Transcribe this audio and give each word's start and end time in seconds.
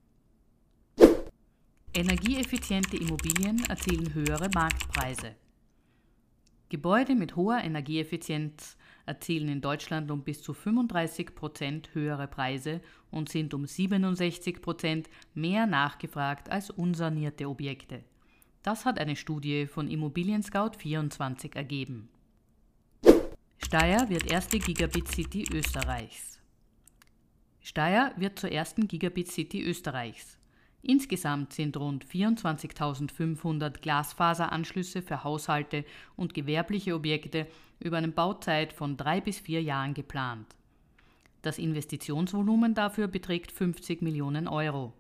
Energieeffiziente 1.97 2.99
Immobilien 2.99 3.65
erzielen 3.71 4.13
höhere 4.13 4.51
Marktpreise. 4.55 5.35
Gebäude 6.69 7.15
mit 7.15 7.37
hoher 7.37 7.65
Energieeffizienz 7.65 8.77
erzielen 9.07 9.49
in 9.49 9.63
Deutschland 9.63 10.11
um 10.11 10.23
bis 10.23 10.43
zu 10.43 10.53
35 10.53 11.35
Prozent 11.35 11.95
höhere 11.95 12.29
Preise 12.29 12.83
und 13.11 13.31
sind 13.31 13.55
um 13.55 13.65
67 13.65 14.61
Prozent 14.61 15.09
mehr 15.33 15.65
nachgefragt 15.67 16.51
als 16.51 16.69
unsanierte 16.69 17.49
Objekte. 17.49 18.05
Das 18.63 18.85
hat 18.85 18.99
eine 18.99 19.17
Studie 19.17 19.67
von 19.67 19.89
Immobilien 19.89 20.43
Scout 20.43 20.73
24 20.77 21.57
ergeben. 21.57 22.11
Steyr 23.57 24.11
wird 24.11 24.31
erste 24.31 24.59
Gigabit 24.59 25.09
City 25.09 25.47
Österreichs. 25.51 26.43
Steyr 27.63 28.13
wird 28.19 28.39
zur 28.39 28.53
ersten 28.53 28.87
Gigabit 28.87 29.29
City 29.29 29.63
Österreichs. 29.63 30.37
Insgesamt 30.89 31.53
sind 31.53 31.77
rund 31.77 32.05
24.500 32.07 33.81
Glasfaseranschlüsse 33.81 35.03
für 35.03 35.25
Haushalte 35.25 35.85
und 36.15 36.33
gewerbliche 36.33 36.95
Objekte 36.95 37.49
über 37.81 37.97
eine 37.97 38.07
Bauzeit 38.07 38.73
von 38.73 38.97
drei 38.97 39.21
bis 39.21 39.41
vier 39.41 39.61
Jahren 39.61 39.95
geplant. 39.95 40.47
Das 41.43 41.59
Investitionsvolumen 41.59 42.75
dafür 42.75 43.09
beträgt 43.09 43.51
50 43.51 44.01
Millionen 44.01 44.47
Euro. 44.47 44.93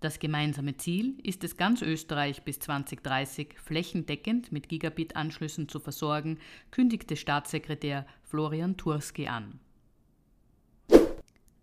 Das 0.00 0.18
gemeinsame 0.18 0.78
Ziel 0.78 1.18
ist 1.22 1.44
es, 1.44 1.58
ganz 1.58 1.82
Österreich 1.82 2.42
bis 2.42 2.58
2030 2.60 3.58
flächendeckend 3.62 4.52
mit 4.52 4.70
Gigabit-Anschlüssen 4.70 5.68
zu 5.68 5.80
versorgen, 5.80 6.38
kündigte 6.70 7.16
Staatssekretär 7.16 8.06
Florian 8.22 8.78
Turski 8.78 9.28
an. 9.28 9.60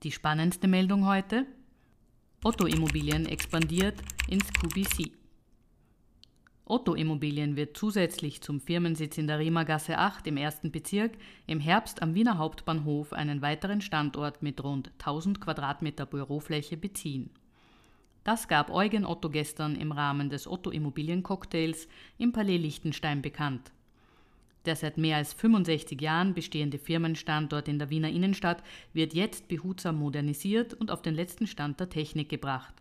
Die 0.03 0.11
spannendste 0.11 0.67
Meldung 0.67 1.07
heute? 1.07 1.47
Otto 2.43 2.65
Immobilien 2.65 3.27
expandiert 3.27 4.01
ins 4.27 4.51
QBC. 4.51 5.11
Otto 6.65 6.95
Immobilien 6.95 7.55
wird 7.55 7.77
zusätzlich 7.77 8.41
zum 8.41 8.59
Firmensitz 8.59 9.19
in 9.19 9.27
der 9.27 9.37
Riemergasse 9.37 9.99
8 9.99 10.25
im 10.25 10.37
ersten 10.37 10.71
Bezirk 10.71 11.11
im 11.45 11.59
Herbst 11.59 12.01
am 12.01 12.15
Wiener 12.15 12.39
Hauptbahnhof 12.39 13.13
einen 13.13 13.43
weiteren 13.43 13.79
Standort 13.79 14.41
mit 14.41 14.63
rund 14.63 14.89
1000 14.93 15.39
Quadratmeter 15.39 16.07
Bürofläche 16.07 16.77
beziehen. 16.77 17.29
Das 18.23 18.47
gab 18.47 18.71
Eugen 18.71 19.05
Otto 19.05 19.29
gestern 19.29 19.75
im 19.75 19.91
Rahmen 19.91 20.31
des 20.31 20.47
Otto 20.47 20.71
Immobilien 20.71 21.21
Cocktails 21.21 21.87
im 22.17 22.31
Palais 22.31 22.57
Liechtenstein 22.57 23.21
bekannt. 23.21 23.71
Der 24.65 24.75
seit 24.75 24.97
mehr 24.97 25.17
als 25.17 25.33
65 25.33 25.99
Jahren 25.99 26.33
bestehende 26.33 26.77
Firmenstandort 26.77 27.67
in 27.67 27.79
der 27.79 27.89
Wiener 27.89 28.09
Innenstadt 28.09 28.63
wird 28.93 29.13
jetzt 29.13 29.47
behutsam 29.47 29.97
modernisiert 29.97 30.73
und 30.75 30.91
auf 30.91 31.01
den 31.01 31.15
letzten 31.15 31.47
Stand 31.47 31.79
der 31.79 31.89
Technik 31.89 32.29
gebracht. 32.29 32.75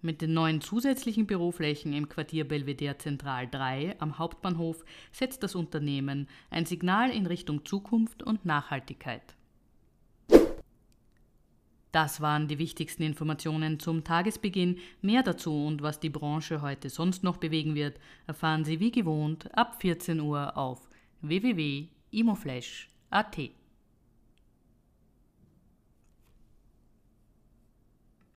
Mit 0.00 0.22
den 0.22 0.34
neuen 0.34 0.60
zusätzlichen 0.60 1.26
Büroflächen 1.26 1.92
im 1.92 2.08
Quartier 2.08 2.46
Belvedere 2.46 2.96
Zentral 2.96 3.48
3 3.48 3.96
am 3.98 4.18
Hauptbahnhof 4.18 4.84
setzt 5.10 5.42
das 5.42 5.54
Unternehmen 5.54 6.28
ein 6.48 6.64
Signal 6.64 7.10
in 7.10 7.26
Richtung 7.26 7.64
Zukunft 7.64 8.22
und 8.22 8.44
Nachhaltigkeit. 8.44 9.34
Das 11.92 12.20
waren 12.20 12.46
die 12.46 12.58
wichtigsten 12.58 13.04
Informationen 13.04 13.80
zum 13.80 14.04
Tagesbeginn. 14.04 14.78
Mehr 15.00 15.22
dazu 15.22 15.64
und 15.64 15.80
was 15.80 15.98
die 15.98 16.10
Branche 16.10 16.60
heute 16.60 16.90
sonst 16.90 17.24
noch 17.24 17.38
bewegen 17.38 17.74
wird, 17.74 17.98
erfahren 18.26 18.66
Sie 18.66 18.80
wie 18.80 18.92
gewohnt 18.92 19.48
ab 19.56 19.80
14 19.80 20.20
Uhr 20.20 20.58
auf 20.58 20.90
www.imoflash.at. 21.24 23.38